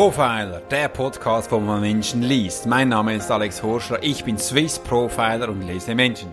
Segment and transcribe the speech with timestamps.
[0.00, 2.64] Profiler, der Podcast, wo man Menschen liest.
[2.64, 6.30] Mein Name ist Alex Horschler, ich bin Swiss Profiler und lese Menschen.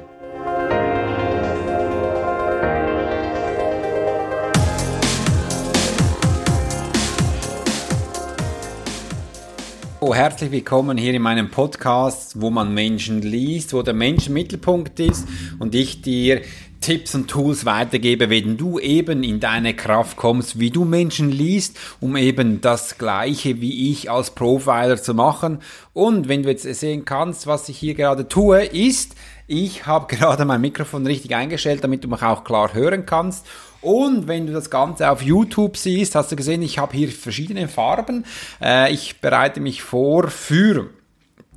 [9.99, 14.97] Oh, herzlich willkommen hier in meinem Podcast, wo man Menschen liest, wo der Mensch Mittelpunkt
[15.02, 15.27] ist
[15.59, 16.41] und ich dir
[16.80, 21.77] Tipps und Tools weitergebe, wenn du eben in deine Kraft kommst, wie du Menschen liest,
[21.99, 25.59] um eben das Gleiche wie ich als Profiler zu machen.
[25.94, 29.16] Und wenn du jetzt sehen kannst, was ich hier gerade tue, ist,
[29.48, 33.46] ich habe gerade mein Mikrofon richtig eingestellt, damit du mich auch klar hören kannst.
[33.82, 37.68] Und wenn du das Ganze auf YouTube siehst, hast du gesehen, ich habe hier verschiedene
[37.68, 38.26] Farben.
[38.62, 40.90] Äh, ich bereite mich vor für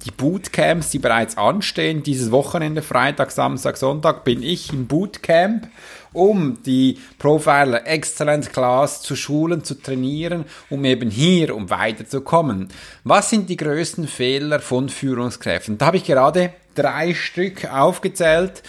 [0.04, 2.02] die Bootcamps, die bereits anstehen.
[2.02, 5.68] Dieses Wochenende, Freitag, Samstag, Sonntag, bin ich im Bootcamp,
[6.12, 12.68] um die Profiler Excellence Class zu schulen, zu trainieren, um eben hier, um weiterzukommen.
[13.04, 15.78] Was sind die größten Fehler von Führungskräften?
[15.78, 18.62] Da habe ich gerade drei Stück aufgezählt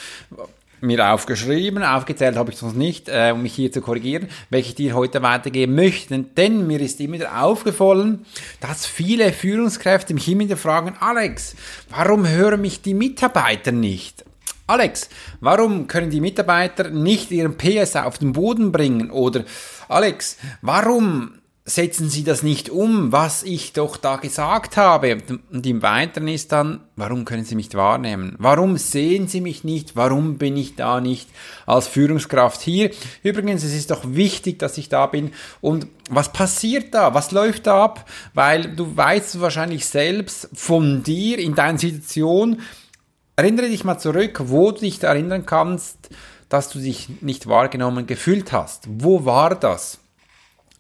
[0.82, 4.76] mir aufgeschrieben, aufgezählt habe ich noch nicht, äh, um mich hier zu korrigieren, welche ich
[4.76, 6.18] dir heute weitergeben möchte.
[6.20, 8.26] Denn mir ist immer wieder aufgefallen,
[8.60, 11.56] dass viele Führungskräfte mich immer wieder fragen, Alex,
[11.90, 14.26] warum hören mich die Mitarbeiter nicht?
[14.68, 15.10] Alex,
[15.42, 19.12] warum können die Mitarbeiter nicht ihren PS auf den Boden bringen?
[19.12, 19.44] Oder
[19.90, 25.18] Alex, warum setzen Sie das nicht um, was ich doch da gesagt habe.
[25.52, 28.36] Und im Weiteren ist dann, warum können Sie mich wahrnehmen?
[28.40, 29.96] Warum sehen Sie mich nicht?
[29.96, 31.30] Warum bin ich da nicht
[31.68, 32.90] als Führungskraft hier?
[33.22, 35.32] Übrigens, es ist doch wichtig, dass ich da bin.
[35.62, 37.14] Und was passiert da?
[37.14, 38.10] Was läuft da ab?
[38.34, 42.62] Weil du weißt wahrscheinlich selbst von dir in deiner Situation.
[43.36, 46.10] Erinnere dich mal zurück, wo du dich erinnern kannst,
[46.50, 48.86] dass du dich nicht wahrgenommen gefühlt hast.
[48.90, 50.00] Wo war das?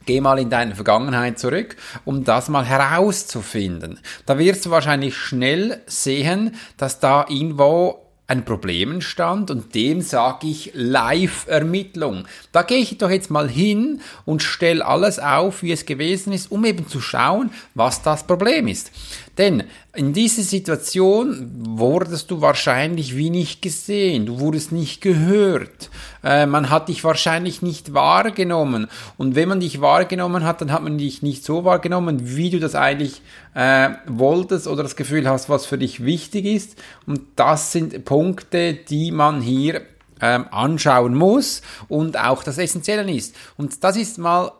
[0.05, 3.99] Geh mal in deine Vergangenheit zurück, um das mal herauszufinden.
[4.25, 8.00] Da wirst du wahrscheinlich schnell sehen, dass da irgendwo
[8.31, 12.23] ein Problem entstand und dem sage ich Live-Ermittlung.
[12.53, 16.49] Da gehe ich doch jetzt mal hin und stelle alles auf, wie es gewesen ist,
[16.49, 18.91] um eben zu schauen, was das Problem ist.
[19.37, 25.89] Denn in dieser Situation wurdest du wahrscheinlich wie nicht gesehen, du wurdest nicht gehört,
[26.23, 28.87] äh, man hat dich wahrscheinlich nicht wahrgenommen.
[29.17, 32.59] Und wenn man dich wahrgenommen hat, dann hat man dich nicht so wahrgenommen, wie du
[32.59, 33.21] das eigentlich
[33.53, 36.81] äh, wolltest oder das Gefühl hast, was für dich wichtig ist.
[37.05, 39.81] Und das sind Punkte, die man hier
[40.21, 43.35] ähm, anschauen muss und auch das Essentielle ist.
[43.57, 44.51] Und das ist mal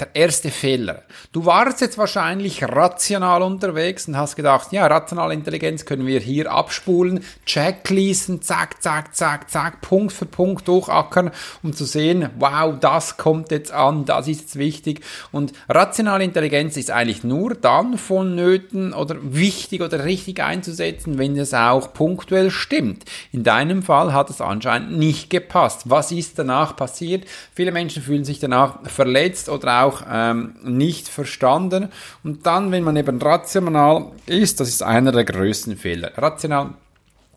[0.00, 1.02] der erste Fehler.
[1.32, 6.50] Du warst jetzt wahrscheinlich rational unterwegs und hast gedacht, ja, rationale Intelligenz können wir hier
[6.50, 11.30] abspulen, Checklisten, zack, zack, zack, zack, Punkt für Punkt durchackern,
[11.62, 15.02] um zu sehen, wow, das kommt jetzt an, das ist jetzt wichtig.
[15.30, 21.52] Und rationale Intelligenz ist eigentlich nur dann vonnöten oder wichtig oder richtig einzusetzen, wenn es
[21.52, 23.04] auch punktuell stimmt.
[23.30, 25.82] In deinem Fall hat es anscheinend nicht gepasst.
[25.90, 27.26] Was ist danach passiert?
[27.54, 31.88] Viele Menschen fühlen sich danach verletzt oder auch ähm, nicht verstanden.
[32.22, 36.12] Und dann, wenn man eben rational ist, das ist einer der größten Fehler.
[36.16, 36.74] Rational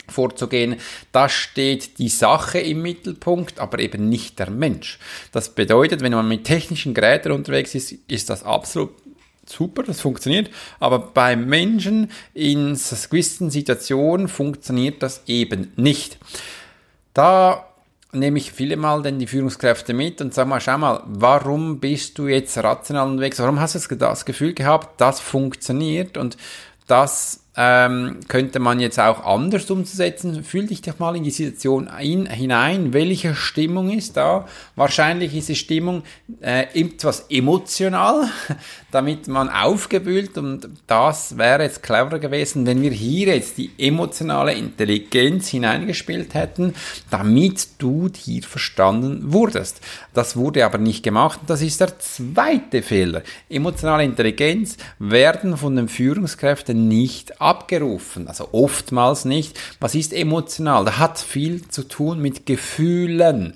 [0.08, 0.76] vorzugehen,
[1.12, 5.00] da steht die Sache im Mittelpunkt, aber eben nicht der Mensch.
[5.32, 8.92] Das bedeutet, wenn man mit technischen Geräten unterwegs ist, ist das absolut
[9.48, 12.80] super, das funktioniert, aber bei Menschen in
[13.10, 16.18] gewissen Situationen funktioniert das eben nicht.
[17.14, 17.66] Da
[18.16, 22.18] nehme ich viele Mal denn die Führungskräfte mit und sage mal, schau mal, warum bist
[22.18, 23.40] du jetzt rational unterwegs?
[23.40, 26.38] Warum hast du das Gefühl gehabt, das funktioniert und
[26.88, 30.44] das ähm, könnte man jetzt auch anders umzusetzen.
[30.44, 32.94] Fühl dich doch mal in die Situation ein, hinein.
[32.94, 34.48] Welche Stimmung ist da?
[34.76, 36.04] Wahrscheinlich ist die Stimmung
[36.42, 38.28] äh, etwas emotional,
[38.92, 44.54] damit man aufgewühlt und das wäre jetzt clever gewesen, wenn wir hier jetzt die emotionale
[44.54, 46.74] Intelligenz hineingespielt hätten,
[47.10, 49.82] damit du hier verstanden wurdest.
[50.14, 53.22] Das wurde aber nicht gemacht das ist der zweite Fehler.
[53.50, 59.60] Emotionale Intelligenz werden von den Führungskräften nicht abgerufen, also oftmals nicht.
[59.80, 60.86] Was ist emotional?
[60.86, 63.54] Das hat viel zu tun mit Gefühlen.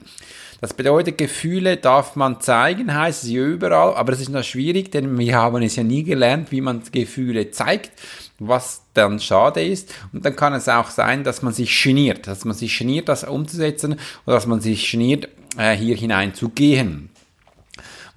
[0.61, 4.91] Das bedeutet, Gefühle darf man zeigen, heißt es ja überall, aber es ist noch schwierig,
[4.91, 7.91] denn wir haben es ja nie gelernt, wie man Gefühle zeigt,
[8.39, 9.93] was dann schade ist.
[10.11, 13.23] Und dann kann es auch sein, dass man sich geniert, dass man sich geniert, das
[13.23, 13.93] umzusetzen
[14.25, 17.09] oder dass man sich geniert, äh, hier hineinzugehen.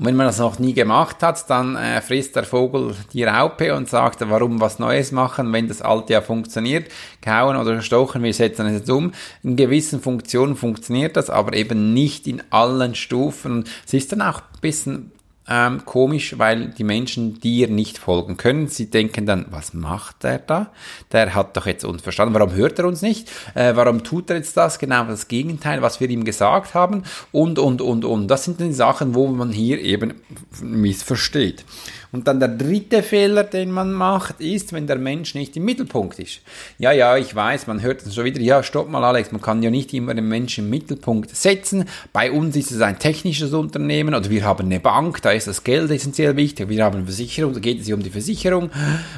[0.02, 3.72] Und wenn man das noch nie gemacht hat, dann äh, frisst der Vogel die Raupe
[3.76, 6.90] und sagt, warum was Neues machen, wenn das alte ja funktioniert.
[7.20, 9.12] Kauen oder stochen, wir setzen es jetzt um.
[9.44, 13.62] In gewissen Funktionen funktioniert das, aber eben nicht in allen Stufen.
[13.87, 15.12] Es ist dann auch ein bisschen
[15.48, 18.68] ähm, komisch, weil die Menschen dir nicht folgen können.
[18.68, 20.70] Sie denken dann, was macht der da?
[21.10, 22.34] Der hat doch jetzt uns verstanden.
[22.34, 23.30] Warum hört er uns nicht?
[23.54, 24.78] Äh, warum tut er jetzt das?
[24.78, 27.02] Genau das Gegenteil, was wir ihm gesagt haben.
[27.32, 28.28] Und, und, und, und.
[28.28, 30.14] Das sind die Sachen, wo man hier eben
[30.60, 31.64] missversteht.
[32.12, 36.18] Und dann der dritte Fehler, den man macht, ist, wenn der Mensch nicht im Mittelpunkt
[36.18, 36.42] ist.
[36.78, 39.62] Ja, ja, ich weiß, man hört es schon wieder, ja, stopp mal Alex, man kann
[39.62, 41.86] ja nicht immer den Menschen im Mittelpunkt setzen.
[42.12, 45.64] Bei uns ist es ein technisches Unternehmen oder wir haben eine Bank, da ist das
[45.64, 46.69] Geld essentiell wichtig.
[46.69, 48.70] Wir haben eine Versicherung, da geht es sich um die Versicherung.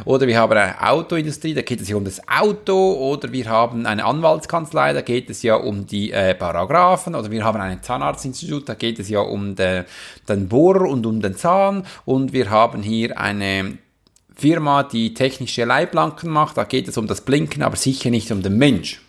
[0.04, 2.94] Oder wir haben eine Autoindustrie, da geht es sich um das Auto.
[2.94, 7.14] Oder wir haben eine Anwaltskanzlei, da geht es ja um die äh, Paragraphen.
[7.14, 9.84] Oder wir haben ein Zahnarztinstitut, da geht es ja um de,
[10.28, 11.86] den Bohr und um den Zahn.
[12.04, 13.78] Und wir haben hier eine
[14.34, 18.42] Firma, die technische Leitplanken macht, da geht es um das Blinken, aber sicher nicht um
[18.42, 19.00] den Mensch.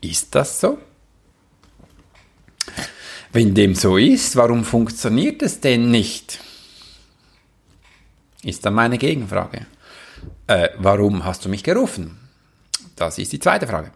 [0.00, 0.78] Ist das so?
[3.32, 6.38] Wenn dem so ist, warum funktioniert es denn nicht?
[8.42, 9.66] Ist dann meine Gegenfrage.
[10.46, 12.18] Äh, warum hast du mich gerufen?
[12.94, 13.92] Das ist die zweite Frage.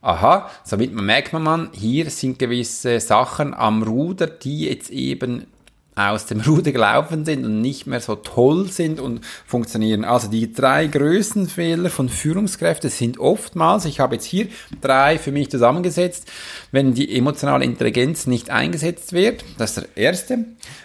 [0.00, 5.46] Aha, somit merkt man, hier sind gewisse Sachen am Ruder, die jetzt eben
[5.94, 10.04] aus dem Ruder gelaufen sind und nicht mehr so toll sind und funktionieren.
[10.04, 14.48] Also die drei größten Fehler von Führungskräften sind oftmals, ich habe jetzt hier
[14.80, 16.30] drei für mich zusammengesetzt,
[16.70, 20.44] wenn die emotionale Intelligenz nicht eingesetzt wird, das ist der erste.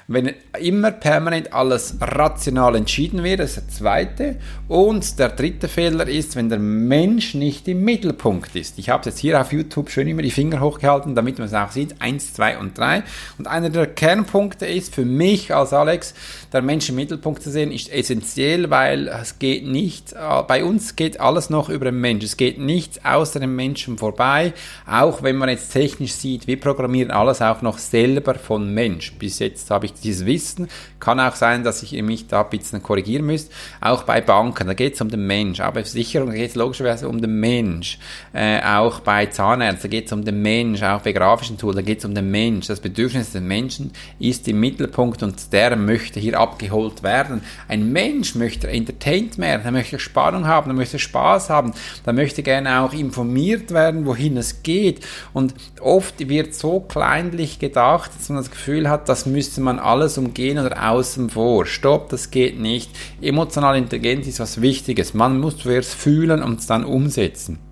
[0.10, 4.36] Wenn immer permanent alles rational entschieden wird, das ist der zweite.
[4.70, 8.80] Und der dritte Fehler ist, wenn der Mensch nicht im Mittelpunkt ist.
[8.80, 11.72] Ich habe jetzt hier auf YouTube schön immer die Finger hochgehalten, damit man es auch
[11.72, 12.02] sieht.
[12.02, 13.04] Eins, zwei und drei.
[13.38, 16.16] Und einer der Kernpunkte ist für mich als Alex,
[16.52, 20.96] der Mensch im Mittelpunkt zu sehen, ist essentiell, weil es geht nicht, äh, bei uns
[20.96, 22.26] geht alles noch über den Mensch.
[22.26, 24.54] Es geht nichts außer dem Menschen vorbei.
[24.88, 29.14] Auch wenn man jetzt technisch sieht, wir programmieren alles auch noch selber von Mensch.
[29.20, 30.68] Bis jetzt habe ich dieses Wissen.
[31.00, 33.54] Kann auch sein, dass ich mich da ein bisschen korrigieren müsste.
[33.82, 35.60] Auch bei Banken, da geht es um den Mensch.
[35.60, 38.00] Aber bei Versicherungen geht es logischerweise um den Mensch.
[38.34, 40.82] Äh, auch bei Zahnärzten geht es um den Mensch.
[40.82, 42.66] Auch bei grafischen Tools, da geht es um den Mensch.
[42.66, 44.87] Das Bedürfnis des Menschen ist im Mittelpunkt
[45.24, 47.42] und der möchte hier abgeholt werden.
[47.68, 51.74] Ein Mensch möchte entertained werden, er möchte Spannung haben, er möchte Spaß haben,
[52.06, 55.06] er möchte gerne auch informiert werden, wohin es geht.
[55.34, 60.18] Und oft wird so kleinlich gedacht, dass man das Gefühl hat, das müsste man alles
[60.18, 61.66] umgehen oder außen vor.
[61.66, 62.92] Stopp, das geht nicht.
[63.22, 65.14] Emotionale Intelligenz ist was Wichtiges.
[65.14, 67.67] Man muss zuerst fühlen und es dann umsetzen.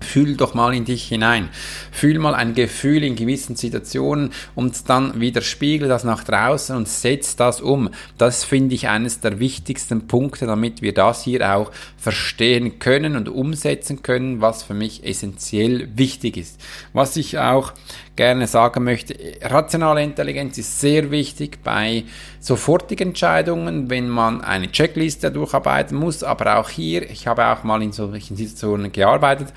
[0.00, 1.48] Fühl doch mal in dich hinein.
[1.92, 6.88] Fühl mal ein Gefühl in gewissen Situationen und dann wieder spiegel das nach draußen und
[6.88, 7.90] setz das um.
[8.18, 13.28] Das finde ich eines der wichtigsten Punkte, damit wir das hier auch verstehen können und
[13.28, 16.60] umsetzen können, was für mich essentiell wichtig ist.
[16.92, 17.72] Was ich auch
[18.20, 22.04] gerne sagen möchte, rationale Intelligenz ist sehr wichtig bei
[22.38, 27.82] sofortigen Entscheidungen, wenn man eine Checkliste durcharbeiten muss, aber auch hier, ich habe auch mal
[27.82, 29.54] in solchen Situationen gearbeitet,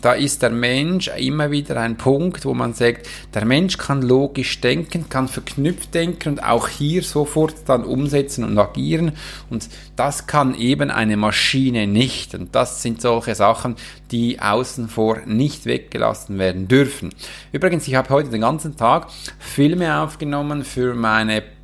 [0.00, 4.60] da ist der Mensch immer wieder ein Punkt, wo man sagt, der Mensch kann logisch
[4.60, 9.12] denken, kann verknüpft denken und auch hier sofort dann umsetzen und agieren.
[9.48, 12.34] Und das kann eben eine Maschine nicht.
[12.34, 13.76] Und das sind solche Sachen,
[14.10, 17.14] die außen vor nicht weggelassen werden dürfen.
[17.52, 19.08] Übrigens, ich habe heute den ganzen Tag
[19.38, 21.55] Filme aufgenommen für meine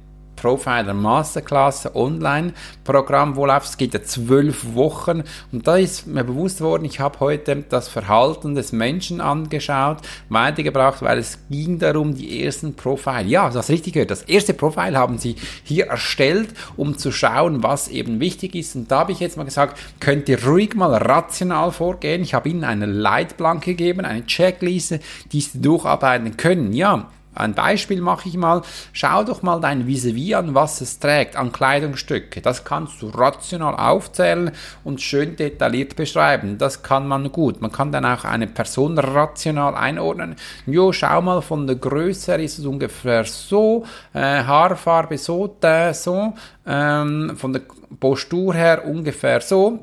[0.42, 3.68] Profiler Masterclass Online-Programm, wo läuft.
[3.68, 5.22] Es geht ja zwölf Wochen
[5.52, 9.98] und da ist mir bewusst worden, ich habe heute das Verhalten des Menschen angeschaut,
[10.30, 13.22] weitergebracht, weil es ging darum, die ersten Profile.
[13.22, 14.10] Ja, das richtig gehört.
[14.10, 18.74] Das erste Profil haben sie hier erstellt, um zu schauen, was eben wichtig ist.
[18.74, 22.22] Und da habe ich jetzt mal gesagt, könnt ihr ruhig mal rational vorgehen.
[22.22, 24.98] Ich habe ihnen eine Leitplanke gegeben, eine Checkliste,
[25.30, 26.72] die sie durcharbeiten können.
[26.72, 28.62] Ja, ein Beispiel mache ich mal.
[28.92, 32.40] Schau doch mal dein Vis-a-vis an, was es trägt an Kleidungsstücke.
[32.40, 34.50] Das kannst du rational aufzählen
[34.84, 36.58] und schön detailliert beschreiben.
[36.58, 37.60] Das kann man gut.
[37.60, 40.36] Man kann dann auch eine Person rational einordnen.
[40.66, 45.94] Jo, schau mal, von der Größe her ist es ungefähr so, äh, Haarfarbe so, da,
[45.94, 46.34] so,
[46.66, 47.62] ähm, von der
[47.98, 49.80] Postur her ungefähr so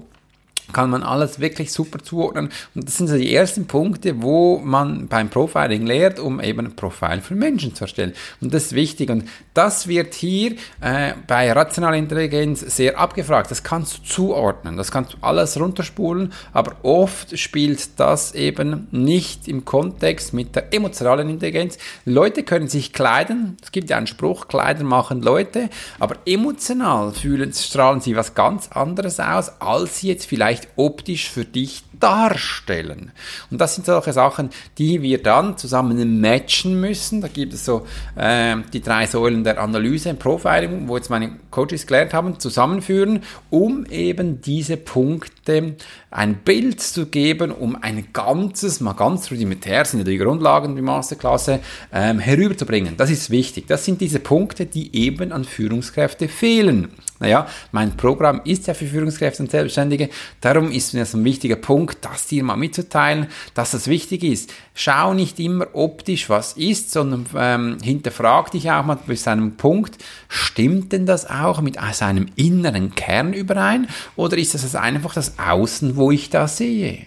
[0.71, 2.49] kann man alles wirklich super zuordnen.
[2.75, 6.75] Und das sind so die ersten Punkte, wo man beim Profiling lehrt, um eben ein
[6.75, 8.13] Profil für Menschen zu erstellen.
[8.41, 9.09] Und das ist wichtig.
[9.09, 13.51] Und das wird hier äh, bei rationaler Intelligenz sehr abgefragt.
[13.51, 14.77] Das kannst du zuordnen.
[14.77, 16.33] Das kannst du alles runterspulen.
[16.53, 21.77] Aber oft spielt das eben nicht im Kontext mit der emotionalen Intelligenz.
[22.05, 23.57] Leute können sich kleiden.
[23.61, 25.69] Es gibt ja einen Spruch, Kleider machen Leute.
[25.99, 31.29] Aber emotional fühlen, strahlen sie was ganz anderes aus, als sie jetzt vielleicht vielleicht optisch
[31.29, 33.11] für dich darstellen.
[33.51, 37.19] Und das sind solche Sachen, die wir dann zusammen matchen müssen.
[37.19, 37.85] Da gibt es so
[38.15, 43.23] äh, die drei Säulen der Analyse im Profiling, wo jetzt meine Coaches gelernt haben, zusammenführen,
[43.49, 45.75] um eben diese Punkte
[46.09, 50.81] ein Bild zu geben, um ein ganzes, mal ganz rudimentär, sind ja die Grundlagen die
[50.81, 51.59] Masterklasse,
[51.91, 52.95] ähm, herüberzubringen.
[52.95, 53.67] Das ist wichtig.
[53.67, 56.89] Das sind diese Punkte, die eben an Führungskräfte fehlen.
[57.19, 60.09] Naja, mein Programm ist ja für Führungskräfte und Selbstständige.
[60.39, 64.53] Darum ist mir das ein wichtiger Punkt, das dir mal mitzuteilen, dass das wichtig ist.
[64.73, 69.57] Schau nicht immer optisch, was ist, sondern ähm, hinterfrag dich auch mal bis zu einem
[69.57, 69.97] Punkt,
[70.29, 75.97] stimmt denn das auch mit seinem inneren Kern überein oder ist das einfach das Außen,
[75.97, 77.05] wo ich da sehe?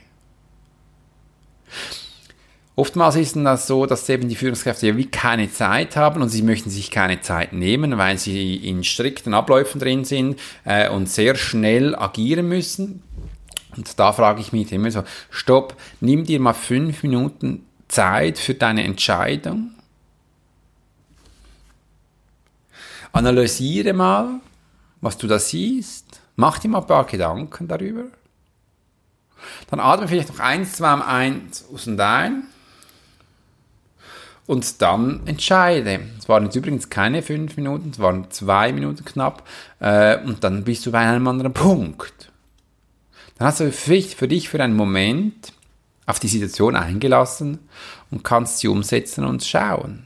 [2.74, 6.30] Oftmals ist es das so, dass eben die Führungskräfte ja wie keine Zeit haben und
[6.30, 11.08] sie möchten sich keine Zeit nehmen, weil sie in strikten Abläufen drin sind äh, und
[11.10, 13.02] sehr schnell agieren müssen.
[13.76, 18.54] Und da frage ich mich immer so, stopp, nimm dir mal fünf Minuten Zeit für
[18.54, 19.72] deine Entscheidung.
[23.12, 24.40] Analysiere mal,
[25.02, 26.22] was du da siehst.
[26.36, 28.04] Mach dir mal ein paar Gedanken darüber.
[29.68, 32.44] Dann atme vielleicht noch eins, zwei eins und ein
[34.46, 36.00] und dann entscheide.
[36.18, 39.48] Es waren jetzt übrigens keine fünf Minuten, es waren zwei Minuten knapp
[39.80, 42.30] äh, und dann bist du bei einem anderen Punkt.
[43.38, 45.52] Dann hast du für dich für einen Moment
[46.06, 47.58] auf die Situation eingelassen
[48.10, 50.04] und kannst sie umsetzen und schauen.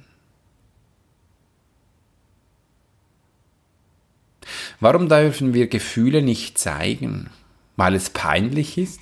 [4.81, 7.31] Warum dürfen wir Gefühle nicht zeigen?
[7.76, 9.00] Weil es peinlich ist?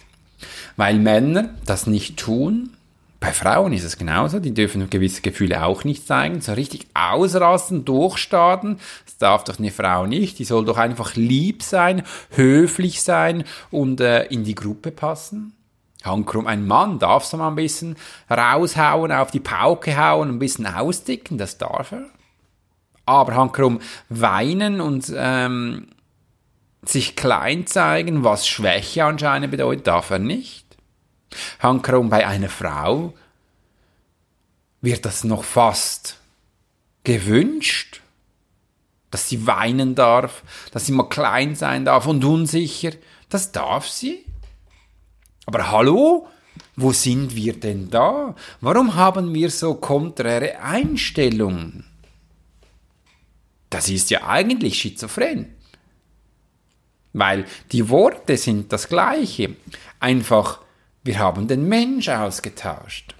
[0.76, 2.76] Weil Männer das nicht tun?
[3.20, 7.84] Bei Frauen ist es genauso, die dürfen gewisse Gefühle auch nicht zeigen, so richtig ausrasten,
[7.84, 8.78] durchstarten.
[9.06, 14.00] Das darf doch eine Frau nicht, die soll doch einfach lieb sein, höflich sein und
[14.00, 15.54] äh, in die Gruppe passen.
[16.04, 17.96] Hankrum, ein Mann darf so mal ein bisschen
[18.30, 22.04] raushauen, auf die Pauke hauen, ein bisschen ausdicken, das darf er.
[23.06, 25.88] Aber Hankrum, weinen und ähm,
[26.82, 30.63] sich klein zeigen, was Schwäche anscheinend bedeutet, darf er nicht.
[31.60, 33.14] Hankerum bei einer Frau
[34.80, 36.18] wird das noch fast
[37.04, 38.02] gewünscht,
[39.10, 42.92] dass sie weinen darf, dass sie mal klein sein darf und unsicher.
[43.28, 44.24] Das darf sie.
[45.46, 46.28] Aber hallo,
[46.76, 48.34] wo sind wir denn da?
[48.60, 51.84] Warum haben wir so konträre Einstellungen?
[53.70, 55.54] Das ist ja eigentlich schizophren.
[57.12, 59.56] Weil die Worte sind das gleiche.
[60.00, 60.60] Einfach
[61.04, 63.14] wir haben den Mensch ausgetauscht.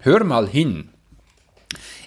[0.00, 0.88] Hör mal hin.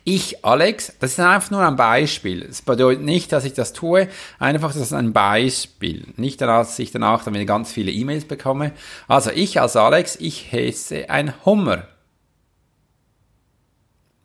[0.06, 2.42] Ich, Alex, das ist einfach nur ein Beispiel.
[2.42, 6.08] Es bedeutet nicht, dass ich das tue, einfach das ist ein Beispiel.
[6.18, 8.74] Nicht, dass ich danach dann wieder ganz viele E-Mails bekomme.
[9.08, 11.88] Also ich als Alex, ich heiße ein Hummer.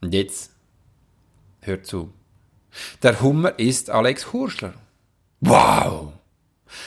[0.00, 0.50] Und jetzt,
[1.60, 2.12] hör zu.
[3.02, 4.74] Der Hummer ist Alex Hurschler.
[5.40, 6.12] Wow!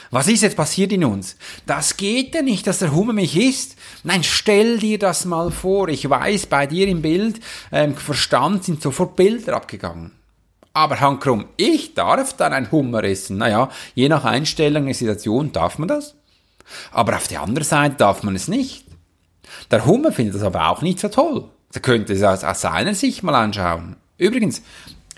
[0.09, 1.35] Was ist jetzt passiert in uns?
[1.65, 3.75] Das geht ja nicht, dass der Hummer mich isst.
[4.03, 5.88] Nein, stell dir das mal vor.
[5.89, 7.39] Ich weiß, bei dir im Bild,
[7.71, 10.11] ähm, Verstand sind sofort Bilder abgegangen.
[10.73, 13.38] Aber Hankrum, ich darf dann ein Hummer essen.
[13.38, 16.15] Naja, je nach Einstellung der Situation darf man das.
[16.91, 18.85] Aber auf der anderen Seite darf man es nicht.
[19.69, 21.50] Der Hummer findet das aber auch nicht so toll.
[21.73, 23.97] Er könnte es aus, aus seiner Sicht mal anschauen.
[24.17, 24.61] Übrigens,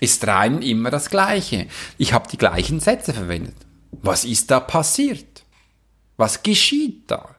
[0.00, 1.66] ist rein immer das Gleiche.
[1.98, 3.54] Ich habe die gleichen Sätze verwendet.
[4.02, 5.44] Was ist da passiert?
[6.16, 7.34] Was geschieht da?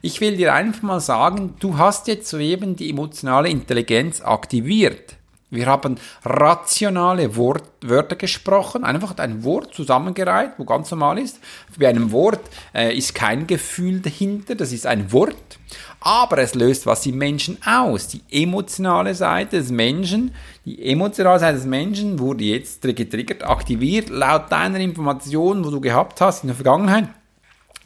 [0.00, 5.17] Ich will dir einfach mal sagen, du hast jetzt soeben die emotionale Intelligenz aktiviert.
[5.50, 11.40] Wir haben rationale Wort, Wörter gesprochen, einfach ein Wort zusammengereiht, wo ganz normal ist.
[11.78, 12.40] Bei einem Wort
[12.74, 15.58] äh, ist kein Gefühl dahinter, das ist ein Wort,
[16.00, 18.08] aber es löst was im Menschen aus.
[18.08, 20.34] Die emotionale Seite des Menschen,
[20.66, 26.20] die emotionale Seite des Menschen wurde jetzt getriggert, aktiviert, laut deiner Information, wo du gehabt
[26.20, 27.08] hast in der Vergangenheit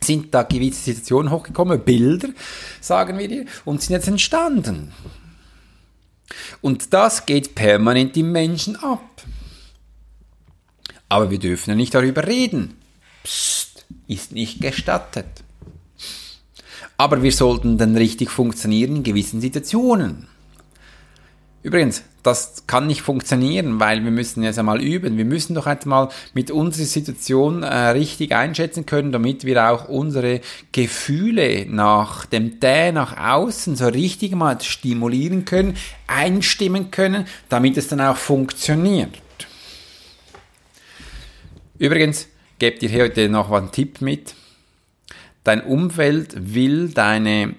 [0.04, 2.30] sind da gewisse Situationen hochgekommen, Bilder,
[2.80, 4.92] sagen wir dir, und sind jetzt entstanden.
[6.60, 9.22] Und das geht permanent im Menschen ab.
[11.08, 12.76] Aber wir dürfen ja nicht darüber reden.
[13.22, 15.26] Psst, ist nicht gestattet.
[16.96, 20.28] Aber wir sollten dann richtig funktionieren in gewissen Situationen.
[21.62, 25.16] Übrigens, das kann nicht funktionieren, weil wir müssen jetzt einmal üben.
[25.16, 30.40] Wir müssen doch einmal mit unserer Situation äh, richtig einschätzen können, damit wir auch unsere
[30.72, 35.76] Gefühle nach dem Dä nach außen so richtig mal stimulieren können,
[36.08, 39.16] einstimmen können, damit es dann auch funktioniert.
[41.78, 42.28] Übrigens,
[42.58, 44.34] gebt ihr heute noch einen Tipp mit.
[45.44, 47.54] Dein Umfeld will deine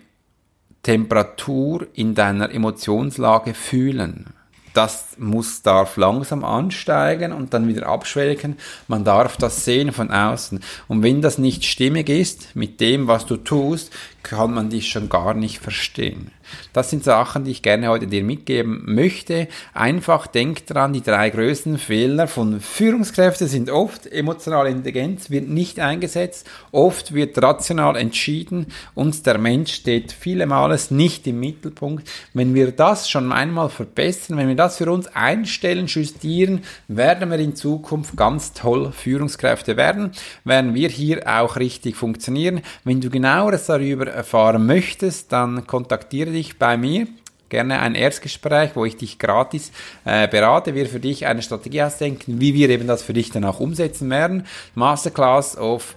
[0.84, 4.34] Temperatur in deiner Emotionslage fühlen
[4.74, 8.58] das muss, darf langsam ansteigen und dann wieder abschwelgen.
[8.88, 10.60] Man darf das sehen von außen.
[10.88, 15.10] Und wenn das nicht stimmig ist mit dem, was du tust, kann man dich schon
[15.10, 16.32] gar nicht verstehen.
[16.72, 19.48] Das sind Sachen, die ich gerne heute dir mitgeben möchte.
[19.74, 25.80] Einfach denk dran, die drei größten Fehler von Führungskräften sind oft emotionale Intelligenz wird nicht
[25.80, 32.10] eingesetzt, oft wird rational entschieden und der Mensch steht vielemals nicht im Mittelpunkt.
[32.34, 37.40] Wenn wir das schon einmal verbessern, wenn wir das für uns einstellen, justieren, werden wir
[37.40, 40.12] in Zukunft ganz toll Führungskräfte werden,
[40.44, 42.62] werden wir hier auch richtig funktionieren.
[42.84, 47.08] Wenn du genaueres darüber erfahren möchtest, dann kontaktiere dich bei mir
[47.54, 49.72] gerne ein Erstgespräch, wo ich dich gratis
[50.06, 53.46] äh, berate, wir für dich eine Strategie ausdenken, wie wir eben das für dich dann
[53.46, 54.48] auch umsetzen werden.
[54.74, 55.96] Masterclass of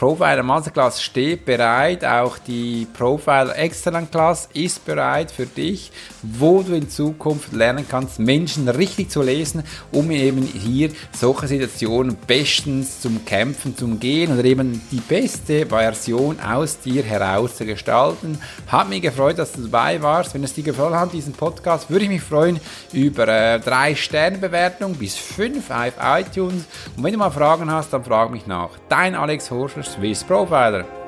[0.00, 5.92] Profiler Masterclass steht bereit, auch die Profiler Excellent Class ist bereit für dich,
[6.22, 12.16] wo du in Zukunft lernen kannst, Menschen richtig zu lesen, um eben hier solche Situationen
[12.26, 18.38] bestens zum Kämpfen zu gehen oder eben die beste Version aus dir heraus zu gestalten.
[18.68, 20.32] Hat mich gefreut, dass du dabei warst.
[20.32, 22.58] Wenn es dir gefallen hat, diesen Podcast, würde ich mich freuen
[22.94, 26.64] über äh, drei Sternbewertung bis fünf auf iTunes.
[26.96, 28.70] Und wenn du mal Fragen hast, dann frag mich nach.
[28.88, 30.99] Dein Alex Horscher Visu profiler!